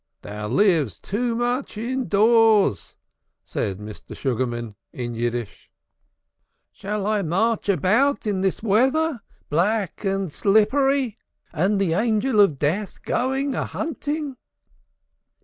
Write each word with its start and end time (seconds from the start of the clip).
"Thou 0.23 0.47
livest 0.47 1.03
too 1.03 1.35
much 1.35 1.77
indoors," 1.77 2.95
said 3.43 3.77
Mr. 3.77 4.17
Sugarman, 4.17 4.73
in 4.91 5.13
Yiddish. 5.13 5.69
"Shall 6.71 7.05
I 7.05 7.21
march 7.21 7.69
about 7.69 8.25
in 8.25 8.41
this 8.41 8.63
weather? 8.63 9.21
Black 9.51 10.03
and 10.03 10.33
slippery, 10.33 11.19
and 11.53 11.79
the 11.79 11.93
Angel 11.93 12.47
going 12.47 13.53
a 13.53 13.65
hunting?" 13.65 14.37